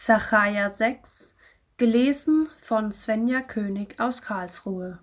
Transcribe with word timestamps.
Sacharja 0.00 0.70
6, 0.70 1.34
gelesen 1.76 2.48
von 2.62 2.92
Svenja 2.92 3.40
König 3.40 3.98
aus 3.98 4.22
Karlsruhe. 4.22 5.00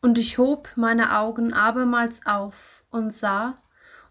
Und 0.00 0.18
ich 0.18 0.38
hob 0.38 0.70
meine 0.76 1.18
Augen 1.18 1.52
abermals 1.52 2.24
auf 2.26 2.84
und 2.90 3.12
sah, 3.12 3.56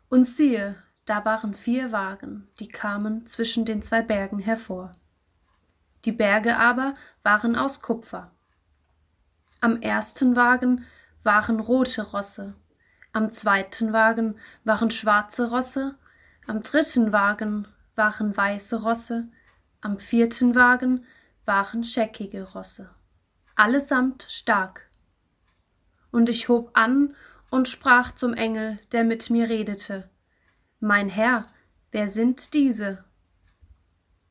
und 0.09 0.25
siehe, 0.25 0.75
da 1.05 1.23
waren 1.23 1.53
vier 1.53 1.93
Wagen, 1.93 2.49
die 2.59 2.67
kamen 2.67 3.25
zwischen 3.25 3.63
den 3.63 3.81
zwei 3.81 4.01
Bergen 4.01 4.39
hervor. 4.39 4.91
Die 6.03 6.11
Berge 6.11 6.57
aber 6.57 6.93
waren 7.23 7.55
aus 7.55 7.81
Kupfer. 7.81 8.33
Am 9.61 9.81
ersten 9.81 10.35
Wagen 10.35 10.83
waren 11.23 11.61
rote 11.61 12.01
Rosse, 12.11 12.55
am 13.13 13.31
zweiten 13.31 13.93
Wagen 13.93 14.37
waren 14.65 14.91
schwarze 14.91 15.49
Rosse, 15.49 15.97
am 16.45 16.61
dritten 16.61 17.13
Wagen 17.13 17.69
waren 17.97 18.37
weiße 18.37 18.83
Rosse, 18.83 19.29
am 19.81 19.99
vierten 19.99 20.55
Wagen 20.55 21.05
waren 21.45 21.83
scheckige 21.83 22.43
Rosse, 22.43 22.89
allesamt 23.55 24.25
stark. 24.29 24.89
Und 26.11 26.29
ich 26.29 26.47
hob 26.47 26.71
an 26.73 27.15
und 27.49 27.67
sprach 27.67 28.11
zum 28.11 28.33
Engel, 28.33 28.79
der 28.91 29.03
mit 29.03 29.29
mir 29.29 29.49
redete, 29.49 30.09
Mein 30.79 31.09
Herr, 31.09 31.47
wer 31.91 32.07
sind 32.07 32.53
diese? 32.53 33.03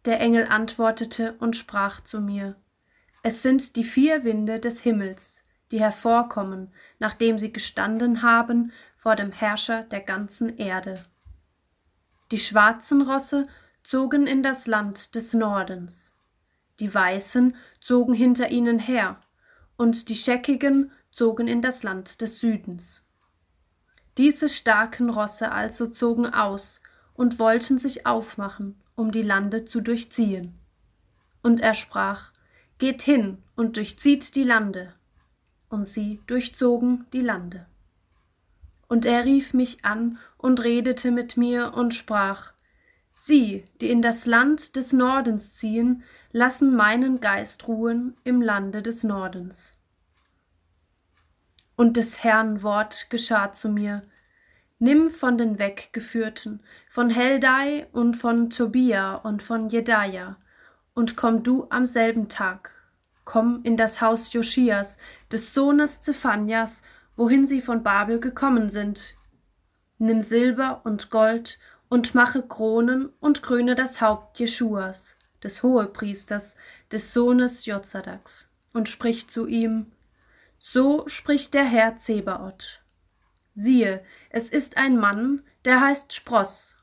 Der 0.04 0.20
Engel 0.20 0.46
antwortete 0.46 1.34
und 1.40 1.56
sprach 1.56 2.00
zu 2.00 2.20
mir, 2.20 2.56
Es 3.22 3.42
sind 3.42 3.76
die 3.76 3.84
vier 3.84 4.24
Winde 4.24 4.60
des 4.60 4.80
Himmels, 4.80 5.42
die 5.72 5.80
hervorkommen, 5.80 6.72
nachdem 6.98 7.38
sie 7.38 7.52
gestanden 7.52 8.22
haben 8.22 8.72
vor 8.96 9.16
dem 9.16 9.32
Herrscher 9.32 9.82
der 9.82 10.00
ganzen 10.00 10.56
Erde. 10.58 11.04
Die 12.30 12.38
schwarzen 12.38 13.02
Rosse 13.02 13.46
zogen 13.86 14.26
in 14.26 14.42
das 14.42 14.66
Land 14.66 15.14
des 15.14 15.32
Nordens, 15.32 16.12
die 16.80 16.92
Weißen 16.92 17.54
zogen 17.80 18.14
hinter 18.14 18.50
ihnen 18.50 18.80
her, 18.80 19.22
und 19.76 20.08
die 20.08 20.16
Scheckigen 20.16 20.90
zogen 21.12 21.46
in 21.46 21.62
das 21.62 21.84
Land 21.84 22.20
des 22.20 22.40
Südens. 22.40 23.04
Diese 24.18 24.48
starken 24.48 25.08
Rosse 25.08 25.52
also 25.52 25.86
zogen 25.86 26.26
aus 26.26 26.80
und 27.14 27.38
wollten 27.38 27.78
sich 27.78 28.06
aufmachen, 28.06 28.74
um 28.96 29.12
die 29.12 29.22
Lande 29.22 29.66
zu 29.66 29.80
durchziehen. 29.80 30.58
Und 31.40 31.60
er 31.60 31.74
sprach, 31.74 32.32
Geht 32.78 33.02
hin 33.02 33.38
und 33.54 33.76
durchzieht 33.76 34.34
die 34.34 34.42
Lande. 34.42 34.94
Und 35.68 35.86
sie 35.86 36.20
durchzogen 36.26 37.06
die 37.12 37.20
Lande. 37.20 37.66
Und 38.88 39.06
er 39.06 39.24
rief 39.24 39.54
mich 39.54 39.84
an 39.84 40.18
und 40.38 40.64
redete 40.64 41.12
mit 41.12 41.36
mir 41.36 41.72
und 41.74 41.94
sprach, 41.94 42.52
Sie, 43.18 43.64
die 43.80 43.90
in 43.90 44.02
das 44.02 44.26
Land 44.26 44.76
des 44.76 44.92
Nordens 44.92 45.54
ziehen, 45.54 46.04
lassen 46.32 46.76
meinen 46.76 47.18
Geist 47.18 47.66
ruhen 47.66 48.14
im 48.24 48.42
Lande 48.42 48.82
des 48.82 49.04
Nordens. 49.04 49.72
Und 51.76 51.96
des 51.96 52.22
Herrn 52.22 52.62
Wort 52.62 53.08
geschah 53.08 53.54
zu 53.54 53.70
mir, 53.70 54.02
Nimm 54.78 55.08
von 55.08 55.38
den 55.38 55.58
Weggeführten, 55.58 56.62
von 56.90 57.08
Heldai 57.08 57.86
und 57.92 58.18
von 58.18 58.50
Tobia 58.50 59.14
und 59.14 59.42
von 59.42 59.70
Jedaja, 59.70 60.36
und 60.92 61.16
komm 61.16 61.42
du 61.42 61.68
am 61.70 61.86
selben 61.86 62.28
Tag. 62.28 62.72
Komm 63.24 63.60
in 63.62 63.78
das 63.78 64.02
Haus 64.02 64.34
Joschias, 64.34 64.98
des 65.32 65.54
Sohnes 65.54 66.02
Zephanias, 66.02 66.82
wohin 67.16 67.46
sie 67.46 67.62
von 67.62 67.82
Babel 67.82 68.20
gekommen 68.20 68.68
sind. 68.68 69.14
Nimm 69.96 70.20
Silber 70.20 70.82
und 70.84 71.08
Gold 71.08 71.58
und 71.88 72.14
mache 72.14 72.42
Kronen 72.42 73.12
und 73.20 73.42
kröne 73.42 73.74
das 73.74 74.00
Haupt 74.00 74.38
Jeschuas, 74.38 75.16
des 75.42 75.62
Hohepriesters, 75.62 76.56
des 76.90 77.12
Sohnes 77.12 77.66
Jozadaks, 77.66 78.48
und 78.72 78.88
sprich 78.88 79.28
zu 79.28 79.46
ihm, 79.46 79.92
so 80.58 81.06
spricht 81.08 81.54
der 81.54 81.64
Herr 81.64 81.96
Zebaoth. 81.96 82.80
Siehe, 83.54 84.02
es 84.30 84.48
ist 84.48 84.76
ein 84.76 84.98
Mann, 84.98 85.42
der 85.64 85.80
heißt 85.80 86.12
Spross, 86.12 86.74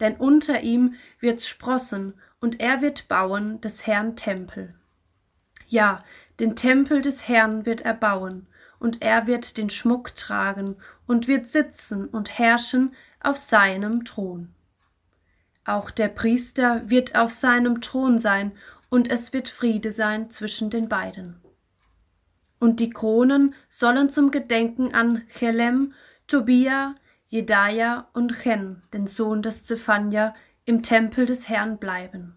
denn 0.00 0.16
unter 0.16 0.60
ihm 0.60 0.94
wird's 1.20 1.48
sprossen, 1.48 2.14
und 2.40 2.60
er 2.60 2.82
wird 2.82 3.06
bauen 3.06 3.60
des 3.60 3.86
Herrn 3.86 4.16
Tempel. 4.16 4.74
Ja, 5.68 6.04
den 6.40 6.56
Tempel 6.56 7.00
des 7.00 7.28
Herrn 7.28 7.64
wird 7.66 7.82
er 7.82 7.94
bauen, 7.94 8.48
und 8.82 9.00
er 9.00 9.28
wird 9.28 9.58
den 9.58 9.70
Schmuck 9.70 10.16
tragen 10.16 10.74
und 11.06 11.28
wird 11.28 11.46
sitzen 11.46 12.08
und 12.08 12.36
herrschen 12.36 12.92
auf 13.20 13.36
seinem 13.36 14.04
Thron. 14.04 14.52
Auch 15.64 15.92
der 15.92 16.08
Priester 16.08 16.90
wird 16.90 17.14
auf 17.14 17.30
seinem 17.30 17.80
Thron 17.80 18.18
sein, 18.18 18.50
und 18.90 19.08
es 19.08 19.32
wird 19.32 19.48
Friede 19.48 19.92
sein 19.92 20.30
zwischen 20.30 20.68
den 20.68 20.88
beiden. 20.88 21.40
Und 22.58 22.80
die 22.80 22.90
Kronen 22.90 23.54
sollen 23.70 24.10
zum 24.10 24.32
Gedenken 24.32 24.92
an 24.92 25.22
Chelem, 25.28 25.94
Tobia, 26.26 26.96
Jedaja 27.26 28.08
und 28.12 28.42
Chen, 28.42 28.82
den 28.92 29.06
Sohn 29.06 29.42
des 29.42 29.64
Zephania, 29.64 30.34
im 30.64 30.82
Tempel 30.82 31.24
des 31.24 31.48
Herrn 31.48 31.78
bleiben. 31.78 32.34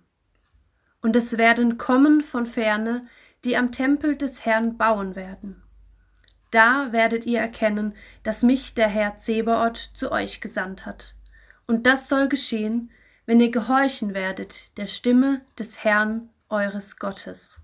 Und 1.01 1.15
es 1.15 1.39
werden 1.39 1.77
kommen 1.79 2.21
von 2.21 2.45
ferne, 2.45 3.07
die 3.43 3.57
am 3.57 3.71
Tempel 3.71 4.15
des 4.15 4.45
Herrn 4.45 4.77
bauen 4.77 5.15
werden. 5.15 5.64
Da 6.55 6.93
werdet 6.93 7.25
ihr 7.25 7.41
erkennen, 7.41 7.93
dass 8.23 8.41
mich 8.41 8.75
der 8.75 8.87
Herr 8.87 9.17
Zebaoth 9.17 9.75
zu 9.75 10.13
euch 10.13 10.39
gesandt 10.39 10.85
hat. 10.85 11.13
Und 11.67 11.85
das 11.85 12.07
soll 12.07 12.29
geschehen, 12.29 12.91
wenn 13.25 13.41
ihr 13.41 13.51
gehorchen 13.51 14.13
werdet 14.13 14.77
der 14.77 14.87
Stimme 14.87 15.41
des 15.59 15.83
Herrn 15.83 16.29
eures 16.47 16.95
Gottes. 16.95 17.59